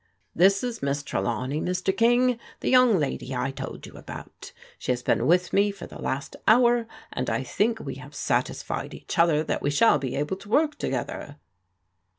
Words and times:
"This 0.43 0.63
is 0.63 0.81
Miss 0.81 1.03
Trelawney, 1.03 1.61
Mr. 1.61 1.95
King, 1.95 2.39
the 2.61 2.71
young 2.71 2.97
lady 2.97 3.35
I 3.35 3.51
told 3.51 3.85
you 3.85 3.93
about. 3.97 4.51
She 4.79 4.91
has 4.91 5.03
been 5.03 5.27
with 5.27 5.53
me 5.53 5.69
for 5.69 5.85
the 5.85 6.01
last 6.01 6.35
hour, 6.47 6.87
and 7.13 7.29
I 7.29 7.43
think 7.43 7.79
we 7.79 7.93
have 8.01 8.15
satisfied 8.15 8.95
each 8.95 9.19
other 9.19 9.43
that 9.43 9.61
we 9.61 9.69
shall 9.69 9.99
be 9.99 10.15
able 10.15 10.37
to 10.37 10.49
work 10.49 10.79
together." 10.79 11.35